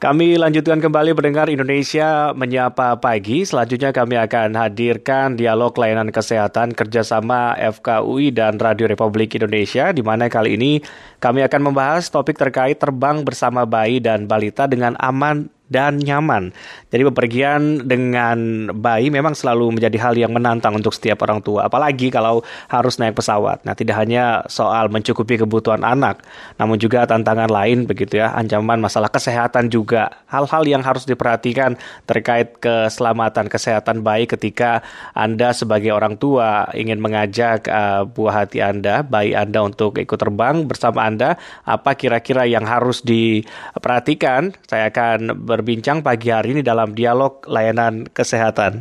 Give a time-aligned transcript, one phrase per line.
[0.00, 3.44] Kami lanjutkan kembali mendengar Indonesia Menyapa Pagi.
[3.44, 10.32] Selanjutnya kami akan hadirkan dialog layanan kesehatan kerjasama FKUI dan Radio Republik Indonesia, di mana
[10.32, 10.80] kali ini
[11.20, 16.50] kami akan membahas topik terkait terbang bersama bayi dan balita dengan aman dan nyaman.
[16.90, 22.10] Jadi bepergian dengan bayi memang selalu menjadi hal yang menantang untuk setiap orang tua, apalagi
[22.10, 23.62] kalau harus naik pesawat.
[23.62, 26.26] Nah, tidak hanya soal mencukupi kebutuhan anak,
[26.58, 30.10] namun juga tantangan lain begitu ya, ancaman masalah kesehatan juga.
[30.26, 31.78] Hal-hal yang harus diperhatikan
[32.10, 34.82] terkait keselamatan kesehatan bayi ketika
[35.14, 40.66] Anda sebagai orang tua ingin mengajak uh, buah hati Anda, bayi Anda untuk ikut terbang
[40.66, 44.58] bersama Anda, apa kira-kira yang harus diperhatikan?
[44.66, 48.80] Saya akan ber berbincang pagi hari ini dalam dialog layanan kesehatan.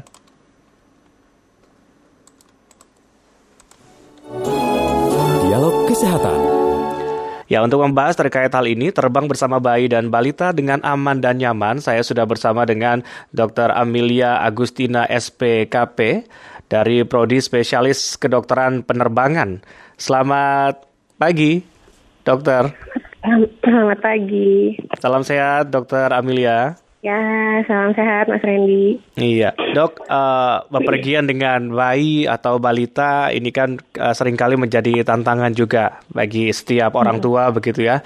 [5.44, 6.40] Dialog Kesehatan.
[7.52, 11.84] Ya, untuk membahas terkait hal ini, terbang bersama bayi dan balita dengan aman dan nyaman,
[11.84, 13.04] saya sudah bersama dengan
[13.36, 13.74] Dr.
[13.74, 16.30] Amelia Agustina SPKP
[16.70, 19.66] dari Prodi Spesialis Kedokteran Penerbangan.
[19.98, 20.86] Selamat
[21.18, 21.66] pagi,
[22.22, 22.72] dokter.
[23.62, 24.74] Selamat pagi.
[24.98, 26.74] Salam sehat, Dokter Amelia.
[27.00, 27.16] Ya,
[27.64, 29.00] salam sehat, Mas Randy.
[29.16, 35.56] Iya, dok, uh, bepergian dengan bayi atau balita ini kan uh, sering kali menjadi tantangan
[35.56, 37.56] juga bagi setiap orang tua, hmm.
[37.56, 38.04] begitu ya.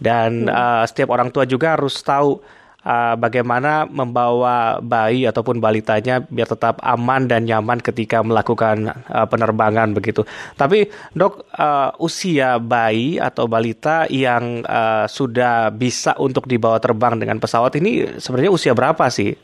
[0.00, 2.40] Dan uh, setiap orang tua juga harus tahu
[2.84, 9.92] uh, bagaimana membawa bayi ataupun balitanya biar tetap aman dan nyaman ketika melakukan uh, penerbangan
[9.92, 10.24] begitu.
[10.56, 17.40] Tapi dok uh, usia bayi atau balita yang uh, sudah bisa untuk dibawa terbang dengan
[17.40, 19.34] pesawat ini sebenarnya usia berapa sih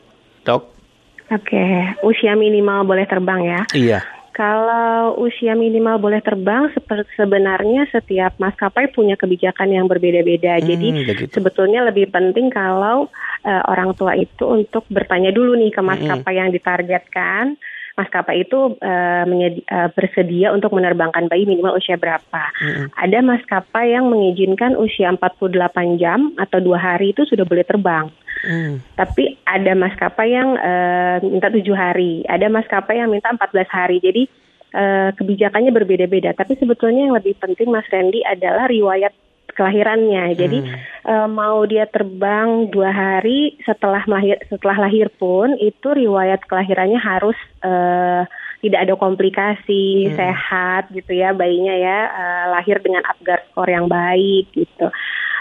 [0.45, 0.77] dok?
[1.27, 1.59] Oke,
[2.07, 3.61] usia minimal boleh terbang ya?
[3.75, 4.16] Iya.
[4.37, 6.69] Kalau usia minimal boleh terbang,
[7.17, 10.61] sebenarnya setiap maskapai punya kebijakan yang berbeda-beda.
[10.61, 11.33] Hmm, Jadi begitu.
[11.33, 13.09] sebetulnya lebih penting kalau
[13.41, 15.89] uh, orang tua itu untuk bertanya dulu nih ke hmm.
[15.89, 16.41] maskapai hmm.
[16.45, 17.57] yang ditargetkan
[17.97, 22.43] maskapai itu uh, menyedi, uh, bersedia untuk menerbangkan bayi minimal usia berapa.
[22.61, 22.87] Mm-hmm.
[22.93, 28.07] Ada maskapai yang mengizinkan usia 48 jam atau dua hari itu sudah boleh terbang.
[28.45, 28.85] Mm.
[28.93, 33.97] Tapi ada maskapai yang uh, minta tujuh hari, ada maskapai yang minta 14 hari.
[33.97, 34.29] Jadi
[34.77, 36.37] uh, kebijakannya berbeda-beda.
[36.37, 39.11] Tapi sebetulnya yang lebih penting Mas Randy adalah riwayat
[39.57, 40.37] kelahirannya.
[40.37, 40.77] Jadi hmm.
[41.09, 47.35] uh, mau dia terbang dua hari setelah lahir setelah lahir pun itu riwayat kelahirannya harus
[47.65, 48.23] uh,
[48.61, 50.13] tidak ada komplikasi, hmm.
[50.13, 54.93] sehat gitu ya bayinya ya uh, lahir dengan Apgar skor yang baik gitu.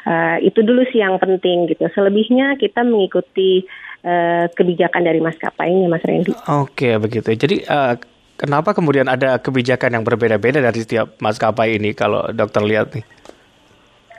[0.07, 1.85] Uh, itu dulu sih yang penting gitu.
[1.93, 3.67] Selebihnya kita mengikuti
[4.07, 6.31] uh, kebijakan dari maskapainya, Mas Randy.
[6.47, 7.35] Oke, begitu.
[7.35, 7.99] Jadi uh,
[8.39, 13.05] kenapa kemudian ada kebijakan yang berbeda-beda dari setiap maskapai ini kalau dokter lihat nih?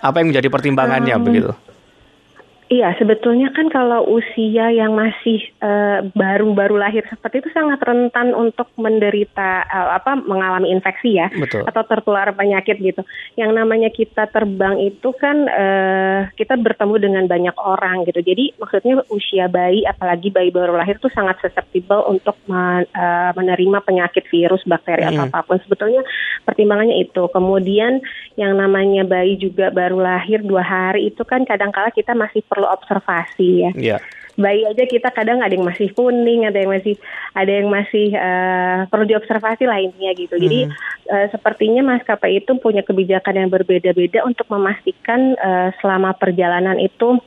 [0.01, 1.51] Apa yang menjadi pertimbangannya um, begitu?
[2.67, 8.35] Iya, sebetulnya kan kalau usia yang masih eh, baru-baru uh, lahir seperti itu sangat rentan
[8.35, 11.63] untuk menderita uh, apa mengalami infeksi ya Betul.
[11.63, 13.07] atau tertular penyakit gitu.
[13.39, 18.19] Yang namanya kita terbang itu kan uh, kita bertemu dengan banyak orang gitu.
[18.19, 23.79] Jadi maksudnya usia bayi apalagi bayi baru lahir itu sangat susceptible untuk men, uh, menerima
[23.87, 25.11] penyakit virus, bakteri hmm.
[25.15, 25.57] atau apa pun.
[25.63, 26.03] Sebetulnya
[26.43, 27.31] pertimbangannya itu.
[27.31, 28.03] Kemudian
[28.35, 33.69] yang namanya bayi juga baru lahir dua hari itu kan kadang-kala kita masih perlu observasi
[33.69, 33.71] ya.
[33.77, 34.01] Yeah.
[34.37, 36.97] Bayi aja kita kadang ada yang masih kuning, ada yang masih
[37.33, 40.37] ada yang masih uh, perlu diobservasi lah intinya gitu.
[40.37, 40.41] Mm.
[40.41, 40.59] Jadi
[41.13, 47.17] uh, sepertinya maskapai itu punya kebijakan yang berbeda-beda untuk memastikan uh, selama perjalanan itu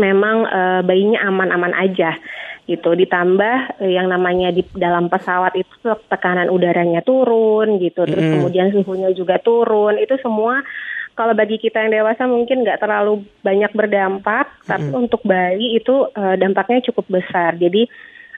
[0.00, 2.16] memang uh, bayinya aman-aman aja
[2.64, 8.32] gitu ditambah yang namanya di dalam pesawat itu tekanan udaranya turun gitu terus mm.
[8.40, 10.64] kemudian suhunya juga turun itu semua
[11.14, 14.68] kalau bagi kita yang dewasa mungkin nggak terlalu banyak berdampak, mm-hmm.
[14.68, 17.54] tapi untuk bayi itu uh, dampaknya cukup besar.
[17.54, 17.86] Jadi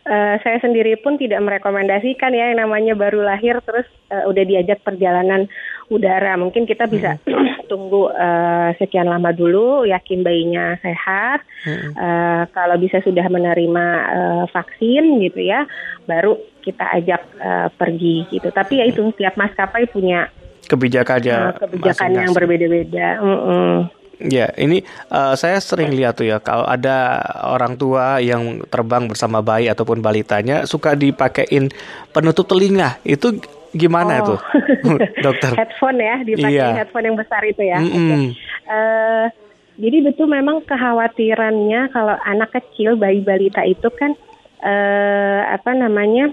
[0.05, 4.85] uh, saya sendiri pun tidak merekomendasikan ya yang namanya baru lahir terus uh, udah diajak
[4.85, 5.49] perjalanan
[5.89, 6.37] udara.
[6.37, 7.65] Mungkin kita bisa mm-hmm.
[7.73, 11.49] tunggu uh, sekian lama dulu, yakin bayinya sehat.
[11.65, 11.93] Mm-hmm.
[11.97, 15.65] Uh, kalau bisa sudah menerima uh, vaksin gitu ya,
[16.05, 18.53] baru kita ajak uh, pergi gitu.
[18.53, 20.29] Tapi ya itu setiap maskapai punya
[20.67, 23.09] kebijakannya nah, kebijakan yang berbeda-beda.
[23.23, 23.73] Mm -mm.
[24.17, 24.81] Ya, ini
[25.13, 27.21] uh, saya sering lihat tuh ya kalau ada
[27.53, 31.69] orang tua yang terbang bersama bayi ataupun balitanya suka dipakein
[32.17, 32.97] penutup telinga.
[33.05, 33.37] Itu
[33.77, 34.25] gimana oh.
[34.25, 34.35] itu,
[35.25, 35.53] dokter?
[35.53, 36.73] headphone ya, dipakai iya.
[36.81, 37.77] headphone yang besar itu ya.
[37.77, 37.93] Mm -mm.
[37.93, 38.17] Okay.
[38.17, 38.25] Uh,
[38.73, 39.27] eh,
[39.77, 44.17] jadi betul memang kekhawatirannya kalau anak kecil bayi balita itu kan
[44.65, 46.33] uh, apa namanya?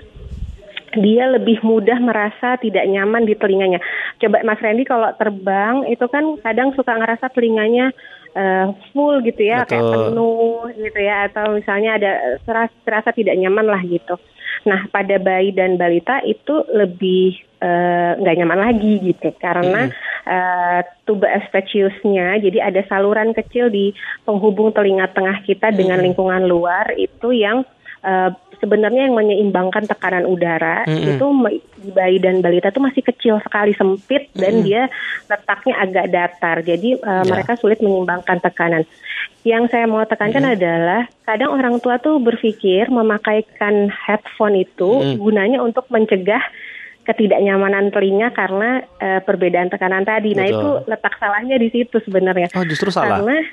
[0.98, 3.80] Dia lebih mudah merasa tidak nyaman di telinganya.
[4.22, 7.90] Coba Mas Randy kalau terbang itu kan kadang suka ngerasa telinganya
[8.38, 9.72] uh, full gitu ya, Betul.
[9.74, 12.12] kayak penuh gitu ya, atau misalnya ada
[12.46, 14.16] terasa, terasa tidak nyaman lah gitu.
[14.64, 19.94] Nah, pada bayi dan balita itu lebih eh, nggak uh, nyaman lagi gitu karena mm.
[20.24, 23.92] uh, tuba espechiusnya jadi ada saluran kecil di
[24.24, 25.76] penghubung telinga tengah kita mm.
[25.76, 27.68] dengan lingkungan luar itu yang
[28.08, 28.32] uh,
[28.64, 31.10] sebenarnya yang menyeimbangkan tekanan udara mm -hmm.
[31.12, 31.26] itu
[31.84, 34.68] di bayi dan balita itu masih kecil sekali sempit dan mm -hmm.
[34.72, 34.82] dia
[35.28, 37.24] letaknya agak datar jadi uh, yeah.
[37.28, 38.88] mereka sulit menyeimbangkan tekanan.
[39.44, 40.58] Yang saya mau tekankan mm -hmm.
[40.64, 45.20] adalah kadang orang tua tuh berpikir memakaikan headphone itu mm -hmm.
[45.20, 46.40] gunanya untuk mencegah
[47.04, 50.32] ketidaknyamanan telinga karena uh, perbedaan tekanan tadi.
[50.32, 50.40] Betul.
[50.40, 52.48] Nah itu letak salahnya di situ sebenarnya.
[52.56, 53.20] Oh justru salah.
[53.20, 53.44] Karena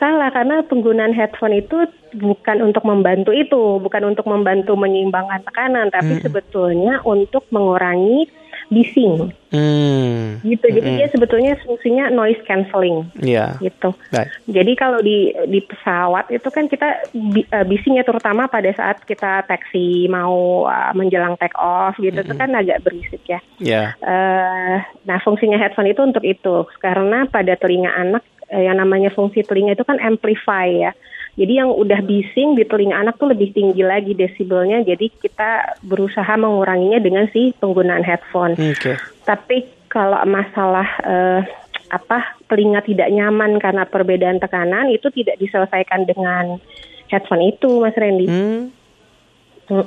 [0.00, 1.84] Salah karena penggunaan headphone itu
[2.16, 6.24] bukan untuk membantu itu, bukan untuk membantu menyeimbangkan tekanan, tapi hmm.
[6.24, 8.28] sebetulnya untuk mengurangi
[8.72, 9.32] bising.
[9.52, 10.40] Hmm.
[10.40, 10.64] Gitu.
[10.64, 10.98] Jadi hmm.
[10.98, 13.04] dia sebetulnya fungsinya noise cancelling.
[13.20, 13.60] Iya.
[13.60, 13.68] Yeah.
[13.68, 13.90] Gitu.
[14.08, 14.32] Right.
[14.48, 17.04] Jadi kalau di di pesawat itu kan kita
[17.52, 22.26] uh, bisingnya terutama pada saat kita taksi mau uh, menjelang take off gitu hmm.
[22.26, 23.40] itu kan agak berisik ya.
[23.60, 23.82] Iya.
[23.84, 23.88] Yeah.
[24.00, 29.40] Uh, nah fungsinya headphone itu untuk itu karena pada telinga anak eh, yang namanya fungsi
[29.40, 30.92] telinga itu kan amplify ya.
[31.32, 34.84] Jadi yang udah bising di telinga anak tuh lebih tinggi lagi desibelnya.
[34.84, 38.52] Jadi kita berusaha menguranginya dengan si penggunaan headphone.
[38.52, 39.00] Okay.
[39.24, 41.40] Tapi kalau masalah eh,
[41.88, 46.60] apa telinga tidak nyaman karena perbedaan tekanan itu tidak diselesaikan dengan
[47.08, 48.28] headphone itu, Mas Randy.
[48.28, 48.68] Hmm.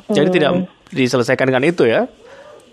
[0.09, 2.09] Jadi tidak diselesaikan dengan itu ya?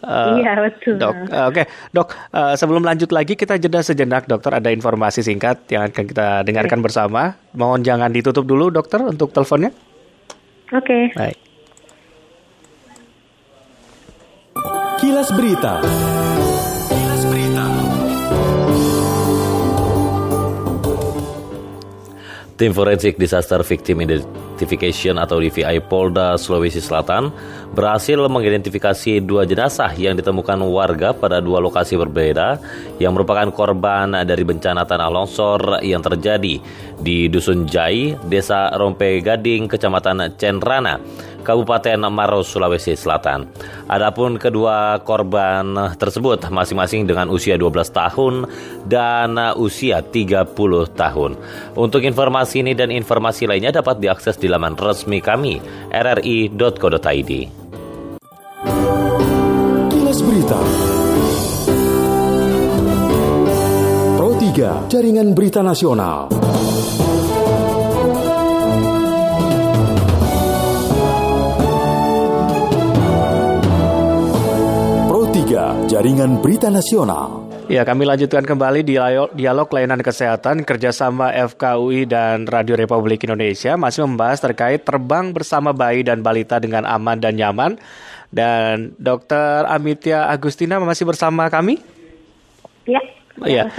[0.02, 0.99] Uh, iya betul.
[0.99, 1.64] Dok, uh, oke, okay.
[1.94, 2.10] dok.
[2.34, 4.50] Uh, sebelum lanjut lagi kita jeda sejenak, dokter.
[4.50, 6.87] Ada informasi singkat yang akan kita dengarkan okay.
[6.90, 7.22] bersama.
[7.54, 9.70] Mohon jangan ditutup dulu, dokter, untuk teleponnya.
[10.75, 10.82] Oke.
[10.82, 11.02] Okay.
[11.14, 11.38] Baik.
[14.99, 15.82] Kilas Berita.
[22.62, 27.35] Tim Forensik Disaster Victim Identification atau DVI Polda Sulawesi Selatan
[27.75, 32.62] berhasil mengidentifikasi dua jenazah yang ditemukan warga pada dua lokasi berbeda
[33.03, 36.62] yang merupakan korban dari bencana tanah longsor yang terjadi
[37.03, 41.03] di Dusun Jai, Desa Rompe Gading, Kecamatan Cenrana.
[41.43, 43.50] Kabupaten Maros, Sulawesi Selatan.
[43.91, 48.35] Adapun kedua korban tersebut masing-masing dengan usia 12 tahun
[48.87, 50.55] dan usia 30
[50.97, 51.31] tahun.
[51.77, 55.59] Untuk informasi ini dan informasi lainnya dapat diakses di laman resmi kami
[55.93, 57.33] rri.co.id.
[59.93, 60.61] Kilas Berita
[64.17, 66.29] Pro 3 Jaringan Berita Nasional
[75.52, 77.44] Jaringan Berita Nasional.
[77.69, 84.08] Ya, kami lanjutkan kembali dialog, dialog layanan kesehatan kerjasama FKUI dan Radio Republik Indonesia masih
[84.08, 87.76] membahas terkait terbang bersama bayi dan balita dengan aman dan nyaman.
[88.32, 89.69] Dan Dr.
[89.69, 91.84] Amitya Agustina masih bersama kami?
[92.88, 93.04] Ya.
[93.40, 93.73] Iya,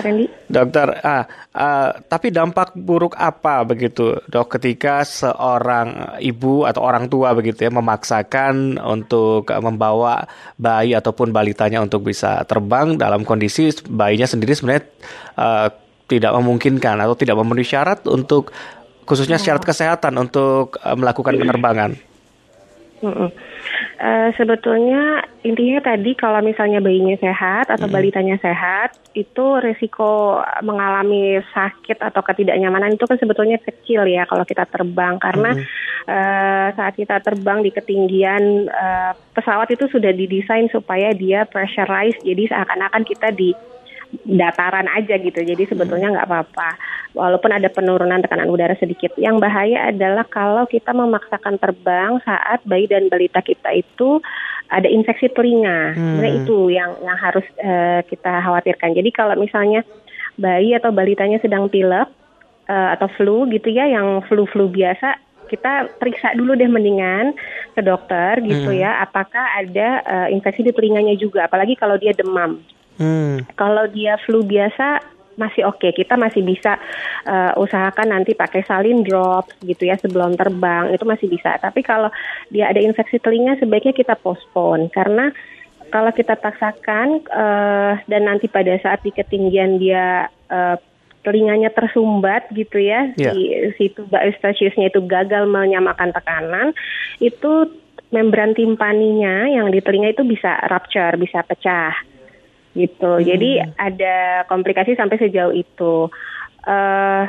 [0.50, 0.97] dokter.
[1.05, 7.61] Ah, ah, tapi dampak buruk apa begitu, dok, ketika seorang ibu atau orang tua begitu
[7.61, 10.25] ya memaksakan untuk membawa
[10.57, 14.83] bayi ataupun balitanya untuk bisa terbang dalam kondisi bayinya sendiri sebenarnya
[15.38, 15.69] uh,
[16.09, 18.49] tidak memungkinkan atau tidak memenuhi syarat untuk
[19.06, 21.94] khususnya syarat kesehatan untuk uh, melakukan penerbangan.
[24.04, 27.95] Uh, sebetulnya intinya tadi kalau misalnya bayinya sehat atau hmm.
[27.95, 34.68] balitanya sehat, itu resiko mengalami sakit atau ketidaknyamanan itu kan sebetulnya kecil ya kalau kita
[34.68, 35.64] terbang karena hmm.
[36.12, 42.52] uh, saat kita terbang di ketinggian uh, pesawat itu sudah didesain supaya dia pressurized, jadi
[42.52, 43.56] seakan-akan kita di
[44.21, 45.41] dataran aja gitu.
[45.41, 46.69] Jadi sebetulnya nggak apa-apa.
[47.17, 49.13] Walaupun ada penurunan tekanan udara sedikit.
[49.17, 54.21] Yang bahaya adalah kalau kita memaksakan terbang saat bayi dan balita kita itu
[54.69, 55.93] ada infeksi telinga.
[55.93, 56.21] Hmm.
[56.21, 58.93] Nah itu yang yang harus uh, kita khawatirkan.
[58.97, 59.85] Jadi kalau misalnya
[60.37, 62.09] bayi atau balitanya sedang pilek
[62.69, 65.21] uh, atau flu gitu ya, yang flu-flu biasa
[65.53, 67.37] kita periksa dulu deh mendingan
[67.77, 68.81] ke dokter gitu hmm.
[68.81, 72.57] ya apakah ada uh, infeksi di telinganya juga apalagi kalau dia demam
[72.97, 73.45] Hmm.
[73.57, 75.02] Kalau dia flu biasa
[75.33, 75.92] masih oke, okay.
[75.97, 76.78] kita masih bisa
[77.26, 81.57] uh, usahakan nanti pakai salin drop gitu ya sebelum terbang itu masih bisa.
[81.57, 82.14] Tapi kalau
[82.54, 85.33] dia ada infeksi telinga sebaiknya kita postpone karena
[85.90, 90.78] kalau kita paksakan uh, dan nanti pada saat di ketinggian dia uh,
[91.23, 93.31] telinganya tersumbat gitu ya yeah.
[93.31, 93.42] si
[93.80, 96.76] situ eustachiusnya itu gagal menyamakan tekanan
[97.23, 97.71] itu
[98.12, 101.94] membran timpaninya yang di telinga itu bisa rupture, bisa pecah
[102.73, 103.11] gitu.
[103.18, 103.25] Hmm.
[103.25, 106.09] Jadi ada komplikasi sampai sejauh itu.
[106.63, 107.25] Uh,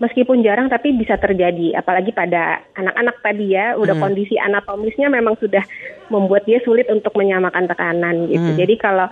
[0.00, 4.02] meskipun jarang tapi bisa terjadi apalagi pada anak-anak tadi ya udah hmm.
[4.02, 5.60] kondisi anatomisnya memang sudah
[6.08, 8.50] membuat dia sulit untuk menyamakan tekanan gitu.
[8.56, 8.58] Hmm.
[8.58, 9.06] Jadi kalau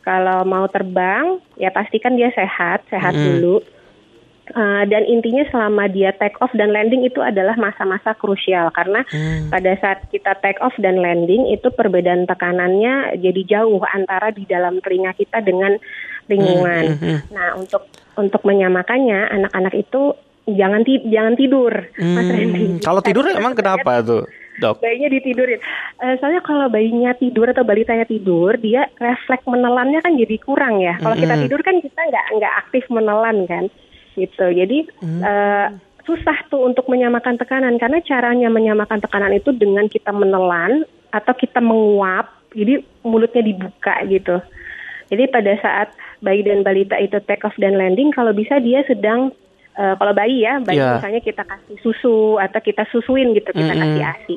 [0.00, 3.24] kalau mau terbang ya pastikan dia sehat, sehat hmm.
[3.24, 3.56] dulu.
[4.50, 9.46] Uh, dan intinya selama dia take off dan landing itu adalah masa-masa krusial karena hmm.
[9.46, 14.82] pada saat kita take off dan landing itu perbedaan tekanannya jadi jauh antara di dalam
[14.82, 15.78] telinga kita dengan
[16.26, 16.84] lingkungan.
[16.98, 17.02] Hmm.
[17.02, 17.18] Hmm.
[17.30, 17.86] Nah untuk
[18.18, 20.18] untuk menyamakannya anak-anak itu
[20.50, 22.14] jangan ti jangan tidur, hmm.
[22.16, 22.64] Mas Randy.
[22.82, 24.26] Kalau tidur emang kenapa tuh?
[24.60, 24.84] Dok.
[24.84, 25.56] Bayinya ditidurin.
[25.96, 31.00] Uh, soalnya kalau bayinya tidur atau balitanya tidur, dia refleks menelannya kan jadi kurang ya.
[31.00, 31.24] Kalau -hmm.
[31.24, 33.64] kita tidur kan kita nggak nggak aktif menelan kan,
[34.14, 34.46] gitu.
[34.50, 35.20] Jadi -hmm.
[35.22, 35.68] uh,
[36.06, 41.58] susah tuh untuk menyamakan tekanan karena caranya menyamakan tekanan itu dengan kita menelan atau kita
[41.62, 42.30] menguap.
[42.50, 44.42] Jadi mulutnya dibuka gitu.
[45.10, 45.88] Jadi pada saat
[46.22, 49.34] bayi dan balita itu take off dan landing, kalau bisa dia sedang
[49.74, 50.98] uh, kalau bayi ya, bayi yeah.
[50.98, 53.82] misalnya kita kasih susu atau kita susuin gitu, kita mm -hmm.
[53.82, 54.36] kasih asi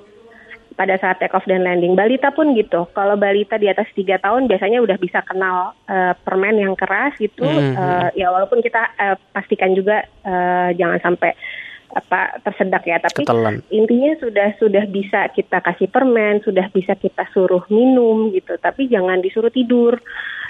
[0.73, 1.93] pada saat take off dan landing.
[1.93, 2.89] Balita pun gitu.
[2.91, 7.45] Kalau balita di atas tiga tahun biasanya udah bisa kenal uh, permen yang keras gitu.
[7.45, 7.75] Mm -hmm.
[7.77, 11.31] uh, ya walaupun kita uh, pastikan juga uh, jangan sampai
[11.93, 12.97] apa tersedak ya.
[12.97, 13.61] Tapi Ketelan.
[13.69, 18.57] intinya sudah sudah bisa kita kasih permen, sudah bisa kita suruh minum gitu.
[18.57, 20.01] Tapi jangan disuruh tidur.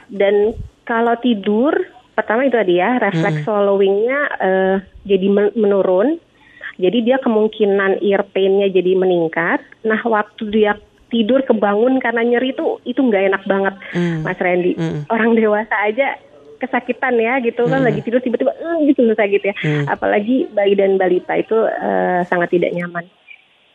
[0.08, 0.56] Dan
[0.88, 1.76] kalau tidur
[2.14, 3.46] pertama itu tadi ya refleks hmm.
[3.46, 5.28] swallowingnya uh, jadi
[5.58, 6.22] menurun
[6.78, 10.74] jadi dia kemungkinan ear painnya jadi meningkat nah waktu dia
[11.14, 14.26] tidur kebangun karena nyeri itu itu nggak enak banget hmm.
[14.26, 15.06] mas Randy hmm.
[15.14, 16.18] orang dewasa aja
[16.58, 17.88] kesakitan ya gitu kan hmm.
[17.92, 19.86] lagi tidur tiba-tiba uh, gitu sakit ya hmm.
[19.92, 23.06] apalagi bayi dan balita itu uh, sangat tidak nyaman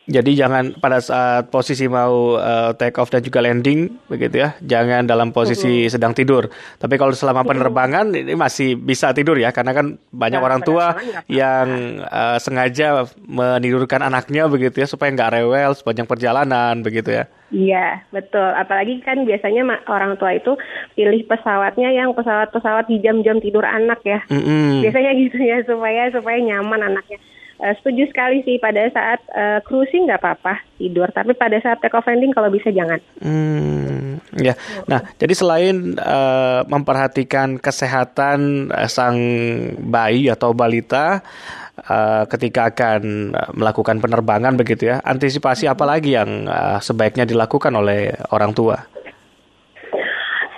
[0.09, 5.05] jadi jangan pada saat posisi mau uh, take off dan juga landing begitu ya, jangan
[5.05, 6.49] dalam posisi sedang tidur.
[6.81, 10.97] Tapi kalau selama penerbangan ini masih bisa tidur ya, karena kan banyak ya, orang tua
[11.29, 17.29] yang uh, sengaja menidurkan anaknya begitu ya supaya nggak rewel sepanjang perjalanan begitu ya.
[17.49, 18.45] Iya, betul.
[18.45, 20.53] Apalagi kan biasanya orang tua itu
[20.93, 24.21] pilih pesawatnya yang pesawat-pesawat di jam-jam tidur anak ya.
[24.29, 24.85] Mm-hmm.
[24.85, 27.17] Biasanya gitu ya supaya supaya nyaman anaknya.
[27.59, 31.91] Uh, setuju sekali sih pada saat uh, cruising nggak apa-apa tidur, tapi pada saat take
[31.91, 33.03] off landing kalau bisa jangan.
[33.19, 34.55] Hmm, ya.
[34.87, 39.19] Nah, jadi selain uh, memperhatikan kesehatan uh, sang
[39.75, 41.19] bayi atau balita
[41.83, 48.15] uh, ketika akan melakukan penerbangan begitu ya, antisipasi apa lagi yang uh, sebaiknya dilakukan oleh
[48.31, 48.79] orang tua?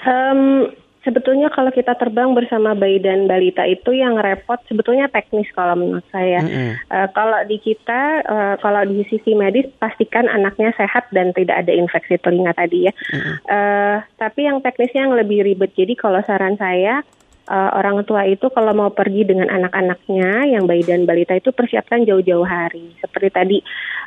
[0.05, 0.69] Um,
[1.01, 6.05] Sebetulnya kalau kita terbang bersama bayi dan balita itu yang repot sebetulnya teknis kalau menurut
[6.13, 6.45] saya.
[6.45, 6.71] Mm -hmm.
[6.93, 11.73] uh, kalau di kita, uh, kalau di sisi medis pastikan anaknya sehat dan tidak ada
[11.73, 12.93] infeksi telinga tadi ya.
[12.93, 13.35] Mm -hmm.
[13.49, 15.73] uh, tapi yang teknisnya yang lebih ribet.
[15.73, 17.01] Jadi kalau saran saya
[17.49, 22.05] uh, orang tua itu kalau mau pergi dengan anak-anaknya yang bayi dan balita itu persiapkan
[22.05, 22.93] jauh-jauh hari.
[23.01, 23.57] Seperti tadi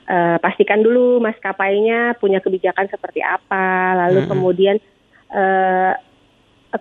[0.06, 4.30] uh, pastikan dulu maskapainya punya kebijakan seperti apa, lalu mm -hmm.
[4.30, 4.76] kemudian
[5.34, 5.92] uh,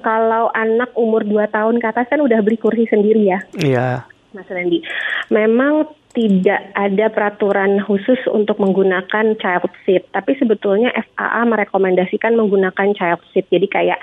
[0.02, 3.40] kalau anak umur 2 tahun ke atas kan udah beli kursi sendiri ya.
[3.60, 3.88] Iya.
[4.34, 4.82] Mas Randy.
[5.30, 13.22] Memang tidak ada peraturan khusus untuk menggunakan child seat, tapi sebetulnya FAA merekomendasikan menggunakan child
[13.34, 13.50] seat.
[13.50, 14.00] Jadi kayak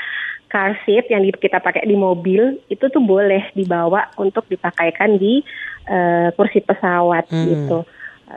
[0.50, 5.46] car seat yang kita pakai di mobil itu tuh boleh dibawa untuk dipakaikan di
[5.86, 7.46] uh, kursi pesawat hmm.
[7.46, 7.78] gitu.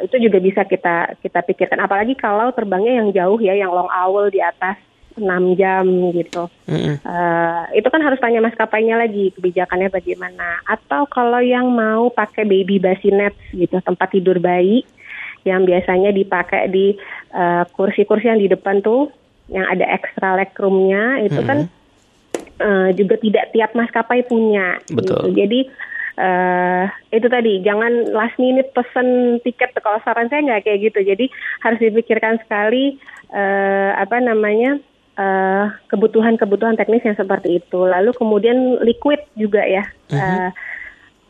[0.05, 4.29] Itu juga bisa kita kita pikirkan apalagi kalau terbangnya yang jauh ya, yang long hour
[4.29, 4.77] di atas
[5.15, 6.49] 6 jam gitu.
[6.69, 6.95] Mm-hmm.
[7.05, 10.61] Uh, itu kan harus tanya maskapainya lagi kebijakannya bagaimana.
[10.65, 14.85] Atau kalau yang mau pakai baby bassinet gitu tempat tidur bayi
[15.43, 16.95] yang biasanya dipakai di
[17.35, 19.11] uh, kursi-kursi yang di depan tuh
[19.51, 21.49] yang ada extra legroomnya itu mm-hmm.
[21.49, 21.59] kan
[22.63, 24.79] uh, juga tidak tiap maskapai punya.
[24.87, 25.33] Betul.
[25.33, 25.43] Gitu.
[25.43, 25.59] Jadi
[26.17, 31.25] uh, itu tadi jangan last minute pesen tiket kalau saran saya nggak kayak gitu jadi
[31.61, 32.97] harus dipikirkan sekali
[33.33, 34.77] uh, apa namanya
[35.13, 37.79] kebutuhan eh, kebutuhan-kebutuhan teknis yang seperti itu.
[37.85, 39.85] Lalu kemudian liquid juga ya.
[40.09, 40.17] Uh-huh.
[40.17, 40.49] Uh,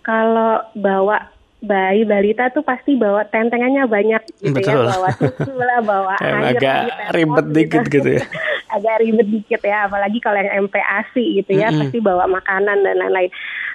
[0.03, 1.31] kalau bawa
[1.63, 4.55] bayi balita tuh pasti bawa tentengannya banyak gitu ya.
[4.55, 4.83] Betul.
[4.83, 6.59] ya, bawa susu lah, bawa air.
[6.59, 6.79] Agak
[7.15, 7.55] ribet gitu.
[7.55, 8.23] dikit gitu ya.
[8.75, 11.87] agak ribet dikit ya, apalagi kalau yang MPASI gitu ya, uh-huh.
[11.87, 13.31] pasti bawa makanan dan lain-lain.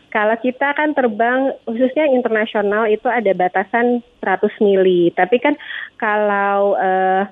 [0.09, 5.53] Kalau kita kan terbang khususnya internasional itu ada batasan 100 mili, tapi kan
[6.01, 7.29] kalau uh,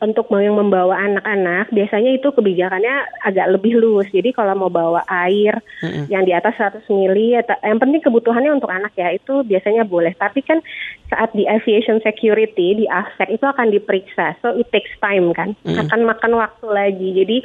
[0.00, 4.08] untuk yang membawa anak-anak biasanya itu kebijakannya agak lebih luas.
[4.08, 6.08] Jadi kalau mau bawa air mm-hmm.
[6.08, 10.16] yang di atas 100 mili, yang penting kebutuhannya untuk anak ya itu biasanya boleh.
[10.16, 10.64] Tapi kan
[11.12, 15.84] saat di aviation security di ASEC itu akan diperiksa, so it takes time kan, mm-hmm.
[15.84, 17.08] akan makan waktu lagi.
[17.20, 17.36] Jadi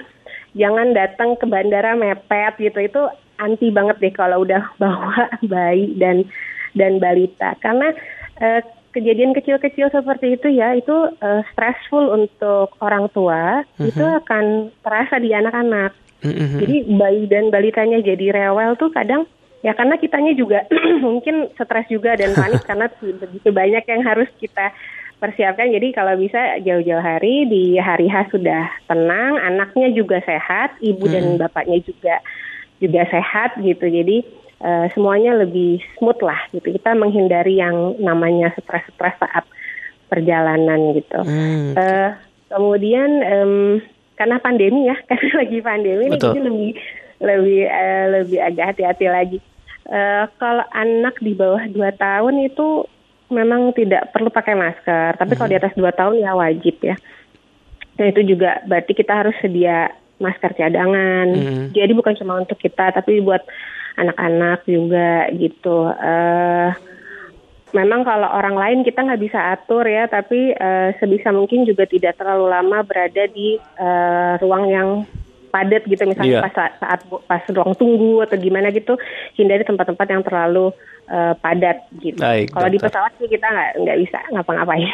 [0.55, 3.01] jangan datang ke bandara mepet gitu itu
[3.35, 6.23] anti banget deh kalau udah bawa bayi dan
[6.75, 7.91] dan balita karena
[8.39, 8.63] uh,
[8.95, 13.91] kejadian kecil-kecil seperti itu ya itu uh, stressful untuk orang tua mm-hmm.
[13.91, 15.91] itu akan terasa di anak-anak.
[16.23, 16.59] Mm-hmm.
[16.63, 19.27] Jadi bayi dan balitanya jadi rewel tuh kadang
[19.59, 20.63] ya karena kitanya juga
[21.05, 24.71] mungkin stres juga dan panik karena begitu banyak yang harus kita
[25.19, 25.67] persiapkan.
[25.75, 31.13] Jadi kalau bisa jauh-jauh hari di hari H sudah tenang, anaknya juga sehat, ibu mm-hmm.
[31.13, 32.23] dan bapaknya juga
[32.79, 33.85] juga sehat gitu.
[33.85, 34.23] Jadi
[34.61, 36.75] uh, semuanya lebih smooth lah gitu.
[36.75, 39.45] Kita menghindari yang namanya stres-stres saat
[40.07, 41.19] perjalanan gitu.
[41.25, 41.73] Hmm.
[41.75, 42.09] Uh,
[42.51, 43.53] kemudian um,
[44.15, 46.71] karena pandemi ya, karena lagi pandemi ini jadi lebih
[47.19, 49.39] lebih uh, lebih agak hati-hati lagi.
[49.85, 52.89] Uh, kalau anak di bawah 2 tahun itu
[53.29, 55.39] memang tidak perlu pakai masker, tapi hmm.
[55.39, 56.95] kalau di atas 2 tahun ya wajib ya.
[57.95, 59.87] Dan itu juga berarti kita harus sedia
[60.19, 61.27] masker cadangan.
[61.31, 61.65] Hmm.
[61.71, 63.43] Jadi bukan cuma untuk kita, tapi buat
[63.95, 65.89] anak-anak juga gitu.
[65.91, 66.71] Uh,
[67.75, 72.15] memang kalau orang lain kita nggak bisa atur ya, tapi uh, sebisa mungkin juga tidak
[72.15, 74.89] terlalu lama berada di uh, ruang yang
[75.55, 76.43] padat gitu misalnya yeah.
[76.43, 78.99] pas saat, pas ruang tunggu atau gimana gitu
[79.39, 80.75] hindari tempat-tempat yang terlalu
[81.09, 82.19] uh, padat gitu.
[82.21, 84.89] Kalau di pesawat sih kita nggak nggak bisa ngapa-ngapain.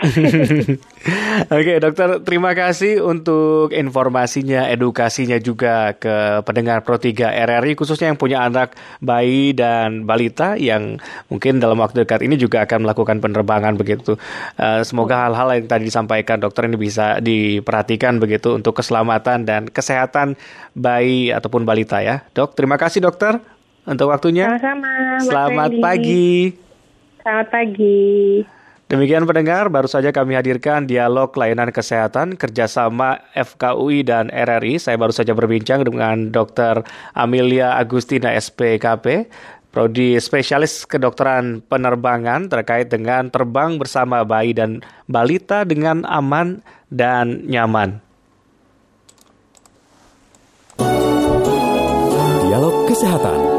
[1.58, 8.20] Oke dokter, terima kasih untuk informasinya, edukasinya juga ke pendengar Pro 3 RRI khususnya yang
[8.20, 11.00] punya anak bayi dan balita yang
[11.32, 14.20] mungkin dalam waktu dekat ini juga akan melakukan penerbangan begitu.
[14.60, 20.36] Uh, semoga hal-hal yang tadi disampaikan dokter ini bisa diperhatikan begitu untuk keselamatan dan kesehatan
[20.74, 22.24] bayi ataupun balita ya.
[22.32, 23.38] Dok, terima kasih dokter
[23.86, 24.58] untuk waktunya.
[24.58, 25.24] Sama-sama.
[25.26, 25.84] Selamat Randy.
[25.84, 26.30] pagi.
[27.22, 28.02] Selamat pagi.
[28.92, 34.84] Demikian pendengar, baru saja kami hadirkan dialog layanan kesehatan kerjasama FKUI dan RRI.
[34.84, 36.84] Saya baru saja berbincang dengan Dr.
[37.16, 39.32] Amelia Agustina SPKP,
[39.72, 46.60] Prodi Spesialis Kedokteran Penerbangan terkait dengan terbang bersama bayi dan balita dengan aman
[46.92, 48.04] dan nyaman.
[53.02, 53.51] Kesehatan